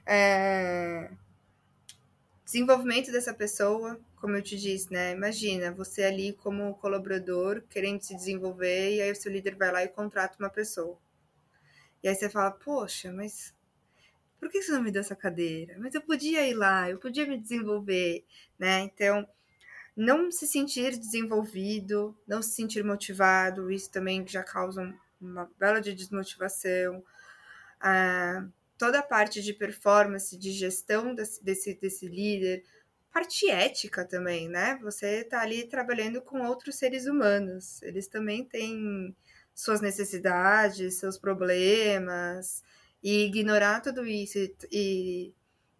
[0.06, 1.10] é...
[2.48, 5.12] Desenvolvimento dessa pessoa, como eu te disse, né?
[5.12, 9.84] Imagina, você ali como colaborador, querendo se desenvolver, e aí o seu líder vai lá
[9.84, 10.98] e contrata uma pessoa.
[12.02, 13.54] E aí você fala, poxa, mas
[14.40, 15.76] por que você não me deu essa cadeira?
[15.78, 18.24] Mas eu podia ir lá, eu podia me desenvolver,
[18.58, 18.80] né?
[18.80, 19.28] Então,
[19.94, 25.94] não se sentir desenvolvido, não se sentir motivado, isso também já causa uma bela de
[25.94, 27.04] desmotivação.
[27.78, 32.64] Ah, toda a parte de performance, de gestão desse, desse, desse líder,
[33.12, 34.78] parte ética também, né?
[34.82, 39.14] Você está ali trabalhando com outros seres humanos, eles também têm
[39.54, 42.62] suas necessidades, seus problemas,
[43.02, 44.38] e ignorar tudo isso
[44.70, 45.34] e,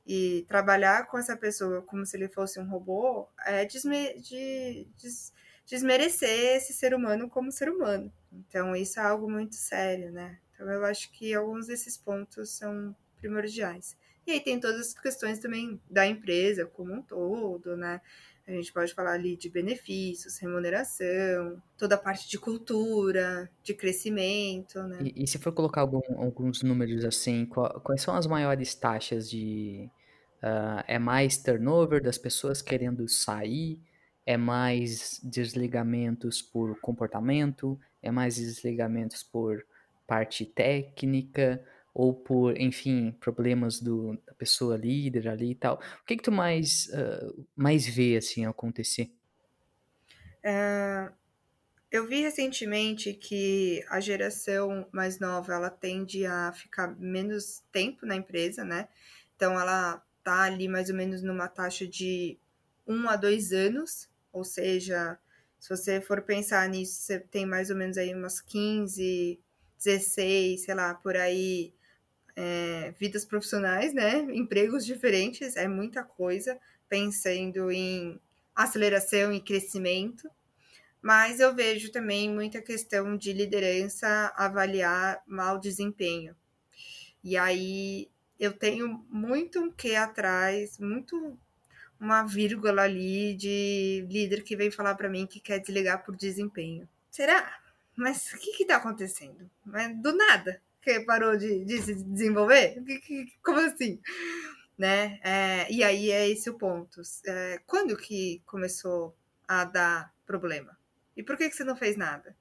[0.06, 5.32] e, trabalhar com essa pessoa como se ele fosse um robô é desme, de, des,
[5.66, 8.12] desmerecer esse ser humano como ser humano.
[8.32, 10.38] Então, isso é algo muito sério, né?
[10.58, 13.96] Então, eu acho que alguns desses pontos são primordiais.
[14.26, 18.00] E aí tem todas as questões também da empresa como um todo, né?
[18.46, 24.82] A gente pode falar ali de benefícios, remuneração, toda a parte de cultura, de crescimento,
[24.82, 24.98] né?
[25.02, 29.30] E, e se for colocar algum, alguns números assim, qual, quais são as maiores taxas
[29.30, 29.88] de...
[30.42, 33.80] Uh, é mais turnover das pessoas querendo sair?
[34.26, 37.78] É mais desligamentos por comportamento?
[38.02, 39.64] É mais desligamentos por
[40.08, 41.64] parte técnica?
[41.94, 45.80] ou por, enfim, problemas do, da pessoa líder ali e tal.
[46.00, 49.10] O que que tu mais, uh, mais vê, assim, acontecer?
[50.42, 51.10] É,
[51.90, 58.16] Eu vi recentemente que a geração mais nova ela tende a ficar menos tempo na
[58.16, 58.88] empresa, né?
[59.36, 62.38] Então ela tá ali mais ou menos numa taxa de
[62.86, 65.18] um a dois anos, ou seja,
[65.60, 69.40] se você for pensar nisso, você tem mais ou menos aí umas 15,
[69.78, 71.72] 16, sei lá, por aí,
[72.36, 74.18] é, vidas profissionais, né?
[74.32, 78.20] Empregos diferentes, é muita coisa, pensando em
[78.54, 80.30] aceleração e crescimento.
[81.00, 86.34] Mas eu vejo também muita questão de liderança avaliar mau desempenho.
[87.22, 91.38] E aí eu tenho muito um que atrás, muito
[92.00, 96.88] uma vírgula ali de líder que vem falar para mim que quer desligar por desempenho.
[97.10, 97.57] Será?
[97.98, 99.50] Mas o que está acontecendo?
[99.64, 102.80] Mas do nada que parou de, de se desenvolver?
[102.84, 104.00] Que, que, como assim?
[104.78, 105.18] Né?
[105.24, 107.02] É, e aí é esse o ponto.
[107.26, 109.16] É, quando que começou
[109.48, 110.78] a dar problema?
[111.16, 112.36] E por que, que você não fez nada?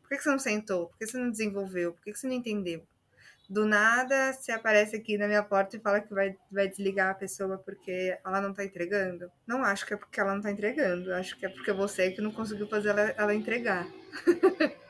[0.00, 0.86] Por que, que você não sentou?
[0.86, 1.92] Por que você não desenvolveu?
[1.92, 2.82] Por que, que você não entendeu?
[3.50, 7.14] Do nada, você aparece aqui na minha porta e fala que vai, vai desligar a
[7.14, 9.30] pessoa porque ela não tá entregando.
[9.46, 11.12] Não acho que é porque ela não tá entregando.
[11.12, 13.86] Acho que é porque você que não conseguiu fazer ela, ela entregar.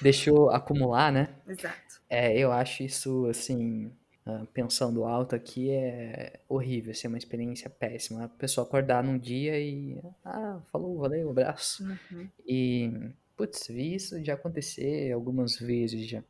[0.00, 1.28] Deixou acumular, né?
[1.46, 2.00] Exato.
[2.08, 3.90] É, eu acho isso, assim,
[4.28, 8.24] ah, pensando alto aqui, é horrível, assim, é uma experiência péssima.
[8.24, 11.82] A pessoa acordar num dia e, ah, falou, valeu, abraço.
[11.82, 12.28] Uhum.
[12.46, 12.92] E,
[13.36, 16.22] putz, vi isso já acontecer algumas vezes já.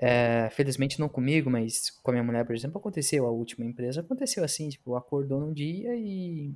[0.00, 3.26] É, felizmente não comigo, mas com a minha mulher, por exemplo, aconteceu.
[3.26, 6.54] A última empresa aconteceu assim, tipo, acordou num dia e.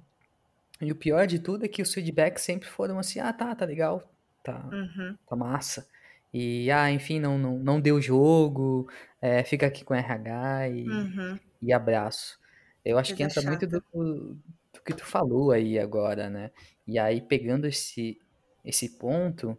[0.81, 3.65] E o pior de tudo é que os feedbacks sempre foram assim: ah, tá, tá
[3.65, 4.09] legal,
[4.43, 5.19] tá, Uhum.
[5.27, 5.89] tá massa.
[6.33, 8.89] E, ah, enfim, não, não, não deu jogo,
[9.21, 11.41] é, fica aqui com RH e, Uhum.
[11.63, 12.39] e abraço.
[12.85, 16.51] Eu acho que entra muito do, do que tu falou aí agora, né?
[16.87, 18.19] E aí, pegando esse,
[18.65, 19.59] esse ponto,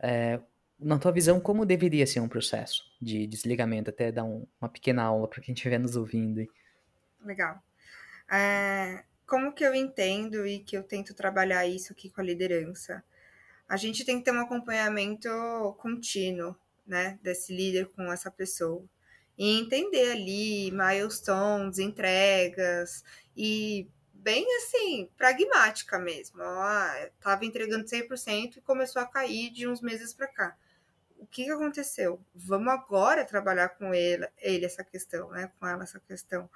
[0.00, 0.40] é,
[0.78, 3.90] na tua visão, como deveria ser um processo de desligamento?
[3.90, 6.46] Até dar um- uma pequena aula para quem estiver nos ouvindo.
[7.20, 7.62] Legal.
[8.30, 13.04] É, como que eu entendo e que eu tento trabalhar isso aqui com a liderança?
[13.68, 15.28] A gente tem que ter um acompanhamento
[15.78, 16.54] contínuo,
[16.86, 18.84] né, desse líder com essa pessoa.
[19.36, 23.02] E entender ali milestones, entregas
[23.36, 26.42] e bem assim, pragmática mesmo.
[26.42, 30.56] Ah, tava entregando 100% e começou a cair de uns meses para cá.
[31.18, 32.20] O que, que aconteceu?
[32.34, 35.50] Vamos agora trabalhar com ele, ele essa questão, né?
[35.58, 36.48] Com ela essa questão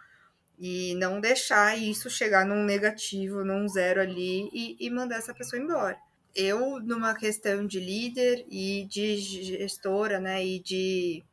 [0.59, 5.61] e não deixar isso chegar num negativo, num zero ali e, e mandar essa pessoa
[5.62, 5.97] embora.
[6.35, 11.25] Eu, numa questão de líder e de gestora, né, e de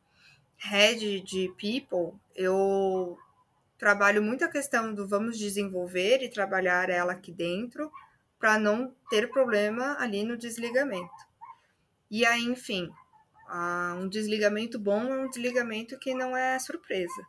[0.56, 3.18] head de people, eu
[3.78, 7.92] trabalho muito a questão do vamos desenvolver e trabalhar ela aqui dentro
[8.38, 11.26] para não ter problema ali no desligamento.
[12.10, 12.90] E aí, enfim,
[13.98, 17.26] um desligamento bom é um desligamento que não é surpresa.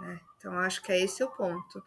[0.00, 0.20] Né?
[0.36, 1.82] Então, acho que é esse o ponto.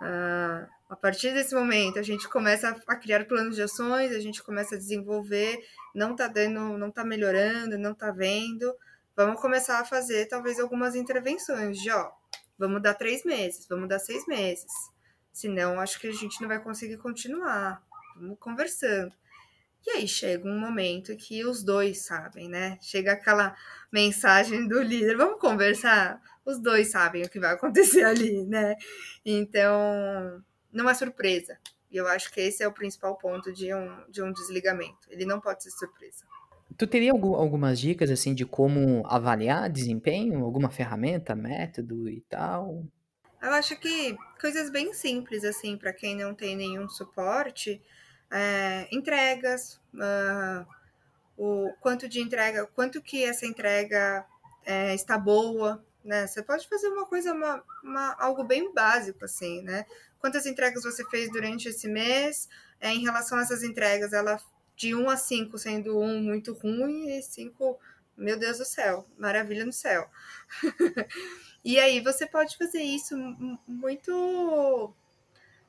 [0.00, 4.42] Ah, a partir desse momento, a gente começa a criar planos de ações, a gente
[4.42, 5.58] começa a desenvolver,
[5.94, 8.72] não está dando, não está melhorando, não está vendo.
[9.16, 12.10] Vamos começar a fazer talvez algumas intervenções de ó,
[12.58, 14.70] vamos dar três meses, vamos dar seis meses.
[15.32, 17.82] Senão, acho que a gente não vai conseguir continuar.
[18.14, 19.12] Vamos conversando.
[19.86, 22.78] E aí chega um momento que os dois sabem, né?
[22.80, 23.54] Chega aquela
[23.92, 26.20] mensagem do líder, vamos conversar?
[26.44, 28.74] Os dois sabem o que vai acontecer ali, né?
[29.24, 30.42] Então,
[30.76, 31.58] não é surpresa.
[31.90, 35.08] E eu acho que esse é o principal ponto de um, de um desligamento.
[35.08, 36.24] Ele não pode ser surpresa.
[36.76, 40.44] Tu teria algum- algumas dicas, assim, de como avaliar desempenho?
[40.44, 42.84] Alguma ferramenta, método e tal?
[43.40, 47.80] Eu acho que coisas bem simples, assim, para quem não tem nenhum suporte,
[48.30, 50.66] é, entregas, ah,
[51.36, 54.26] o quanto de entrega, quanto que essa entrega
[54.64, 56.26] é, está boa, né?
[56.26, 59.86] Você pode fazer uma coisa, uma, uma, algo bem básico, assim, né?
[60.18, 62.48] Quantas entregas você fez durante esse mês?
[62.80, 64.38] É, em relação a essas entregas, ela
[64.76, 67.78] de 1 a 5, sendo 1 muito ruim e 5,
[68.16, 70.10] meu Deus do céu, maravilha no céu.
[71.64, 73.16] e aí você pode fazer isso
[73.66, 74.94] muito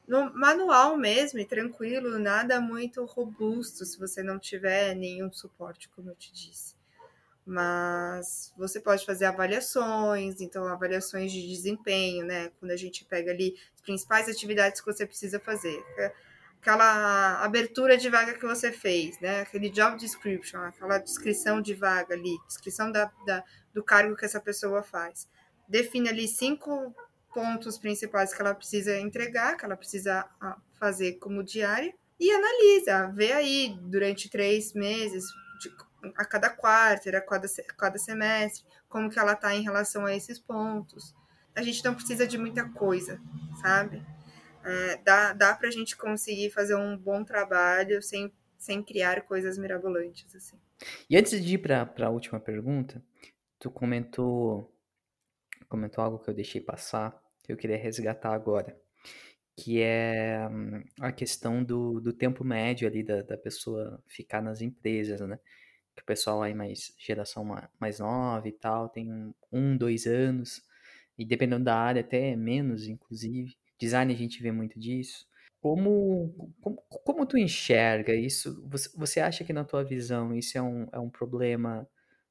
[0.07, 6.09] no manual mesmo e tranquilo, nada muito robusto se você não tiver nenhum suporte, como
[6.09, 6.76] eu te disse.
[7.49, 12.51] Mas você pode fazer avaliações, então avaliações de desempenho, né?
[12.59, 15.81] Quando a gente pega ali as principais atividades que você precisa fazer.
[16.59, 19.41] Aquela abertura de vaga que você fez, né?
[19.41, 23.41] Aquele job description, aquela descrição de vaga ali, descrição da, da
[23.73, 25.25] do cargo que essa pessoa faz.
[25.69, 26.93] Define ali cinco
[27.33, 30.27] pontos principais que ela precisa entregar, que ela precisa
[30.77, 35.23] fazer como diária, e analisa, vê aí durante três meses,
[35.61, 35.71] de,
[36.15, 37.47] a cada quarto, a cada,
[37.77, 41.15] cada semestre, como que ela está em relação a esses pontos.
[41.55, 43.19] A gente não precisa de muita coisa,
[43.61, 44.05] sabe?
[44.63, 49.57] É, dá dá para a gente conseguir fazer um bom trabalho sem, sem criar coisas
[49.57, 50.35] mirabolantes.
[50.35, 50.57] Assim.
[51.09, 53.01] E antes de ir para a última pergunta,
[53.59, 54.73] tu comentou,
[55.67, 58.77] comentou algo que eu deixei passar, que eu queria resgatar agora,
[59.55, 64.61] que é hum, a questão do, do tempo médio ali da, da pessoa ficar nas
[64.61, 65.39] empresas, né?
[65.97, 67.43] Que o pessoal aí mais, geração
[67.79, 70.61] mais nova e tal, tem um, dois anos,
[71.17, 73.57] e dependendo da área até menos, inclusive.
[73.79, 75.25] Design a gente vê muito disso.
[75.59, 78.63] Como, como, como tu enxerga isso?
[78.69, 81.87] Você, você acha que na tua visão isso é um, é um problema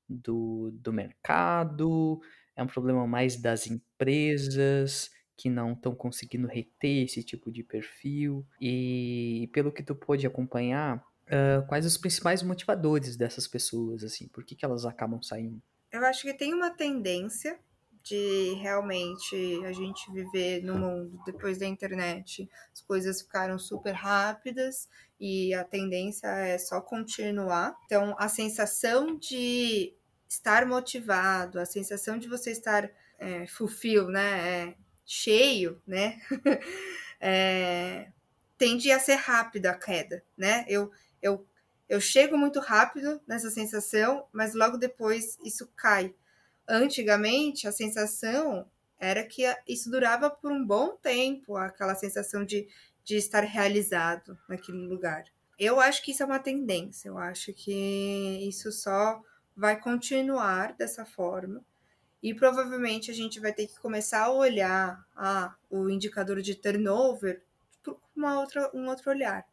[0.09, 2.21] do, do mercado?
[2.55, 8.47] É um problema mais das empresas que não estão conseguindo reter esse tipo de perfil?
[8.61, 14.29] E pelo que tu pôde acompanhar, uh, quais os principais motivadores dessas pessoas, assim?
[14.29, 15.63] Por que, que elas acabam saindo?
[15.91, 17.59] Eu acho que tem uma tendência
[18.03, 24.89] de realmente a gente viver no mundo depois da internet, as coisas ficaram super rápidas
[25.19, 27.77] e a tendência é só continuar.
[27.87, 29.93] Então, a sensação de
[30.29, 34.75] estar motivado, a sensação de você estar é, fulfill, né, é,
[35.05, 36.21] cheio, né,
[37.21, 38.09] é,
[38.57, 40.65] tende a ser rápida a queda, né?
[40.69, 40.91] Eu,
[41.23, 41.47] eu,
[41.89, 46.15] eu chego muito rápido nessa sensação, mas logo depois isso cai
[46.69, 48.67] antigamente a sensação
[48.99, 52.67] era que isso durava por um bom tempo, aquela sensação de,
[53.05, 55.25] de estar realizado naquele lugar.
[55.59, 59.23] Eu acho que isso é uma tendência, eu acho que isso só
[59.57, 61.65] vai continuar dessa forma.
[62.23, 67.43] E provavelmente a gente vai ter que começar a olhar ah, o indicador de turnover
[67.83, 69.47] por uma outra, um outro olhar.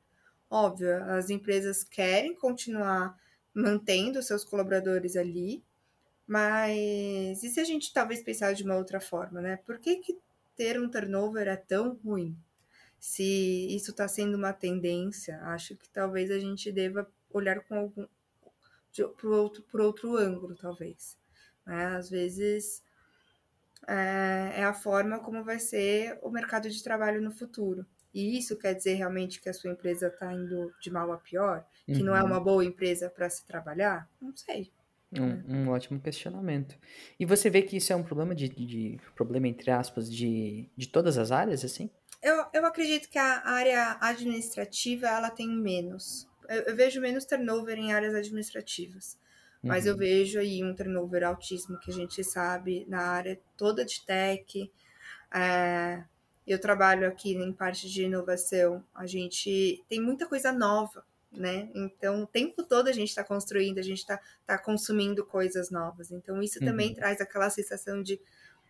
[0.56, 3.20] Óbvio, as empresas querem continuar
[3.56, 5.64] mantendo seus colaboradores ali,
[6.28, 9.58] mas e se a gente talvez pensar de uma outra forma, né?
[9.66, 10.16] Por que, que
[10.56, 12.38] ter um turnover é tão ruim?
[13.00, 13.24] Se
[13.76, 18.06] isso está sendo uma tendência, acho que talvez a gente deva olhar com algum
[19.18, 21.18] por outro, por outro ângulo, talvez.
[21.66, 21.88] Né?
[21.98, 22.84] Às vezes
[23.88, 27.88] é, é a forma como vai ser o mercado de trabalho no futuro.
[28.14, 31.66] E isso quer dizer realmente que a sua empresa está indo de mal a pior?
[31.86, 32.06] Que uhum.
[32.06, 32.28] não é uhum.
[32.28, 34.08] uma boa empresa para se trabalhar?
[34.22, 34.72] Não sei.
[35.12, 35.44] Um, é.
[35.48, 36.76] um, ótimo questionamento.
[37.20, 40.88] E você vê que isso é um problema de, de, problema entre aspas de, de
[40.88, 41.90] todas as áreas, assim?
[42.22, 46.28] Eu, eu acredito que a área administrativa ela tem menos.
[46.48, 49.18] Eu, eu vejo menos turnover em áreas administrativas,
[49.62, 49.92] mas uhum.
[49.92, 54.72] eu vejo aí um turnover altíssimo que a gente sabe na área toda de tech.
[55.36, 56.04] É,
[56.46, 58.84] eu trabalho aqui em parte de inovação.
[58.94, 61.04] A gente tem muita coisa nova
[61.38, 61.70] né?
[61.74, 66.12] Então, o tempo todo a gente está construindo, a gente está tá consumindo coisas novas.
[66.12, 66.66] Então, isso uhum.
[66.66, 68.20] também traz aquela sensação de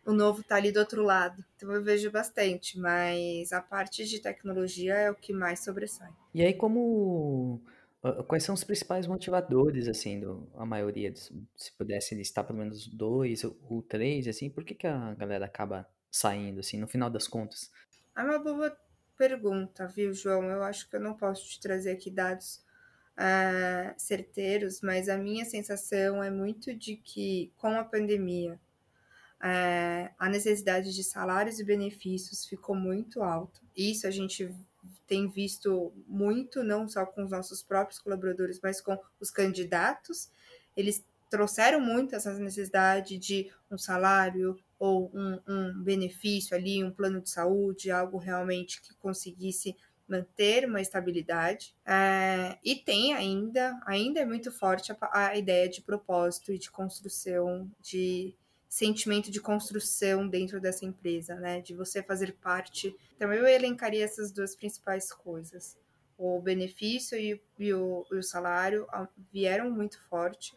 [0.06, 1.44] o novo está ali do outro lado.
[1.56, 6.12] Então, eu vejo bastante, mas a parte de tecnologia é o que mais sobressai.
[6.34, 7.62] E aí, como.
[8.28, 13.46] Quais são os principais motivadores, assim, do, a maioria, se pudesse listar pelo menos dois
[13.46, 17.72] ou três, assim, por que, que a galera acaba saindo, assim, no final das contas?
[18.16, 18.78] É uma boa
[19.18, 20.44] pergunta, viu, João?
[20.44, 22.64] Eu acho que eu não posso te trazer aqui dados
[23.18, 28.54] uh, certeiros, mas a minha sensação é muito de que, com a pandemia,
[29.42, 33.60] uh, a necessidade de salários e benefícios ficou muito alta.
[33.76, 34.56] Isso a gente
[35.08, 40.30] tem visto muito, não só com os nossos próprios colaboradores, mas com os candidatos.
[40.78, 47.22] Eles trouxeram muito essa necessidade de um salário ou um, um benefício ali, um plano
[47.22, 51.74] de saúde, algo realmente que conseguisse manter uma estabilidade.
[51.86, 54.98] É, e tem ainda, ainda é muito forte a,
[55.30, 58.36] a, ideia de propósito e de construção, de
[58.68, 61.62] sentimento de construção dentro dessa empresa, né?
[61.62, 62.94] De você fazer parte.
[63.16, 65.78] Então eu elencaria essas duas principais coisas.
[66.18, 68.86] O benefício e, e, o, e o salário
[69.32, 70.54] vieram muito forte.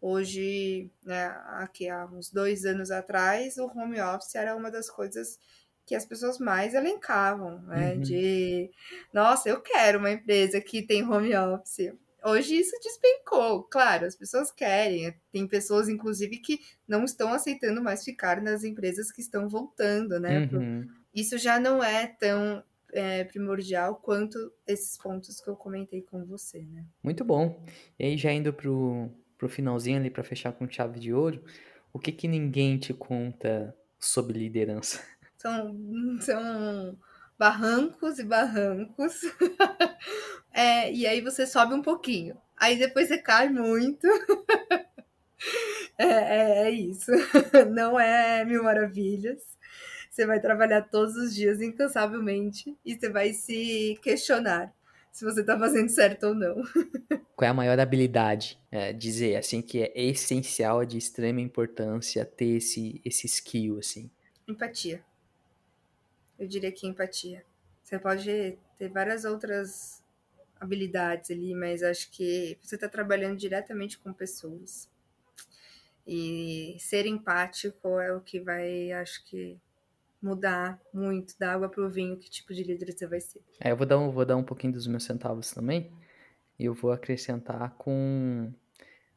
[0.00, 1.26] Hoje, né,
[1.56, 5.38] aqui há uns dois anos atrás, o home office era uma das coisas
[5.84, 7.94] que as pessoas mais elencavam, né?
[7.94, 8.00] Uhum.
[8.00, 8.70] De,
[9.12, 11.94] nossa, eu quero uma empresa que tem home office.
[12.22, 15.14] Hoje isso despencou, claro, as pessoas querem.
[15.32, 20.48] Tem pessoas, inclusive, que não estão aceitando mais ficar nas empresas que estão voltando, né?
[20.52, 20.86] Uhum.
[21.14, 26.60] Isso já não é tão é, primordial quanto esses pontos que eu comentei com você,
[26.62, 26.84] né?
[27.02, 27.64] Muito bom.
[27.98, 31.42] E aí, já indo pro pro finalzinho ali para fechar com chave de ouro,
[31.92, 35.00] o que que ninguém te conta sobre liderança?
[35.38, 35.72] São,
[36.20, 36.98] são
[37.38, 39.20] barrancos e barrancos.
[40.52, 42.36] é, e aí você sobe um pouquinho.
[42.56, 44.04] Aí depois você cai muito.
[45.96, 47.12] é, é, é isso.
[47.70, 49.40] Não é mil maravilhas.
[50.10, 54.74] Você vai trabalhar todos os dias incansavelmente e você vai se questionar
[55.12, 56.62] se você está fazendo certo ou não.
[57.36, 58.58] Qual é a maior habilidade?
[58.70, 64.10] É, dizer assim que é essencial, de extrema importância ter esse, esse skill assim.
[64.46, 65.04] Empatia.
[66.38, 67.44] Eu diria que empatia.
[67.82, 70.02] Você pode ter várias outras
[70.60, 74.88] habilidades ali, mas acho que você está trabalhando diretamente com pessoas.
[76.06, 79.58] E ser empático é o que vai, acho que,
[80.20, 83.40] mudar muito da água para o vinho que tipo de líder você vai ser.
[83.60, 85.92] É, eu vou dar, um, vou dar um pouquinho dos meus centavos também.
[86.58, 88.52] E eu vou acrescentar com.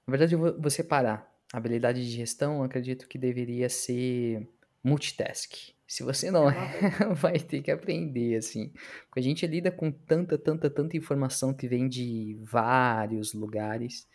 [0.05, 1.29] Na verdade, eu vou, vou separar.
[1.53, 4.47] A habilidade de gestão, acredito que deveria ser
[4.83, 5.53] multitask.
[5.85, 6.53] Se você não é,
[7.13, 8.71] vai ter que aprender, assim.
[9.07, 14.07] Porque a gente lida com tanta, tanta, tanta informação que vem de vários lugares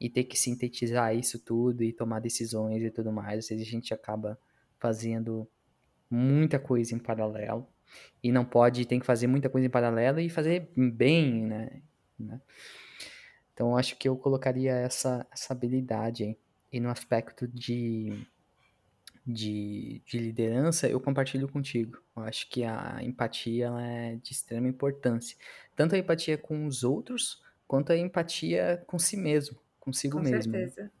[0.00, 3.50] e ter que sintetizar isso tudo e tomar decisões e tudo mais.
[3.50, 4.38] A gente acaba
[4.78, 5.48] fazendo
[6.14, 7.66] muita coisa em paralelo
[8.22, 11.82] e não pode, tem que fazer muita coisa em paralelo e fazer bem, né?
[12.18, 12.40] né?
[13.52, 16.38] Então, acho que eu colocaria essa, essa habilidade aí.
[16.72, 18.26] E no aspecto de
[19.26, 21.98] de, de liderança, eu compartilho contigo.
[22.16, 25.36] Eu acho que a empatia é de extrema importância.
[25.74, 30.52] Tanto a empatia com os outros, quanto a empatia com si mesmo, consigo com mesmo.
[30.52, 30.92] Com certeza.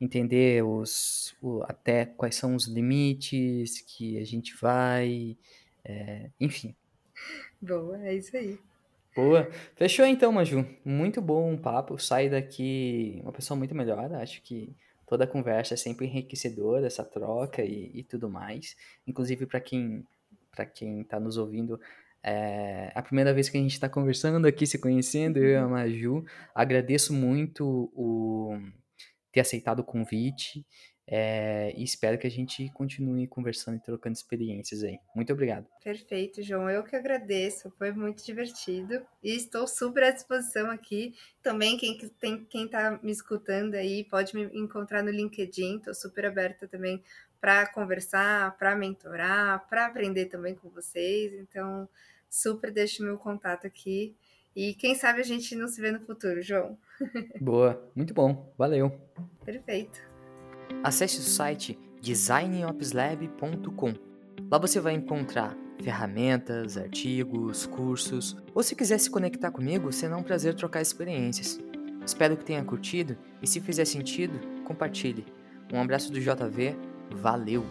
[0.00, 5.36] Entender os, o, até quais são os limites que a gente vai,
[5.84, 6.74] é, enfim.
[7.60, 8.58] Boa, é isso aí.
[9.14, 9.50] Boa.
[9.74, 10.64] Fechou então, Maju.
[10.84, 11.98] Muito bom o papo.
[11.98, 14.12] Sai daqui uma pessoa muito melhor.
[14.14, 14.74] Acho que
[15.06, 18.76] toda a conversa é sempre enriquecedora, essa troca e, e tudo mais.
[19.06, 20.06] Inclusive, para quem
[20.50, 21.80] para quem está nos ouvindo,
[22.22, 25.64] é a primeira vez que a gente está conversando aqui, se conhecendo, eu e a
[25.64, 25.70] uhum.
[25.70, 26.24] Maju.
[26.54, 28.58] Agradeço muito o
[29.32, 30.64] ter aceitado o convite.
[31.12, 34.96] É, e espero que a gente continue conversando e trocando experiências aí.
[35.12, 35.66] Muito obrigado.
[35.82, 36.70] Perfeito, João.
[36.70, 37.68] Eu que agradeço.
[37.76, 39.04] Foi muito divertido.
[39.20, 41.12] E estou super à disposição aqui.
[41.42, 45.78] Também, quem, tem, quem tá me escutando aí, pode me encontrar no LinkedIn.
[45.78, 47.02] Estou super aberta também
[47.40, 51.32] para conversar, para mentorar, para aprender também com vocês.
[51.32, 51.88] Então,
[52.28, 54.14] super deixo meu contato aqui.
[54.54, 56.76] E quem sabe a gente não se vê no futuro, João.
[57.40, 58.52] Boa, muito bom.
[58.58, 58.92] Valeu.
[59.44, 60.00] Perfeito.
[60.82, 63.94] Acesse o site designopslab.com.
[64.50, 70.22] Lá você vai encontrar ferramentas, artigos, cursos, ou se quiser se conectar comigo, será um
[70.22, 71.58] prazer trocar experiências.
[72.04, 75.24] Espero que tenha curtido e se fizer sentido, compartilhe.
[75.72, 76.76] Um abraço do JV,
[77.10, 77.64] valeu!